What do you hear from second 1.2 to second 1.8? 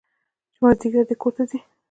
کور ته ځي.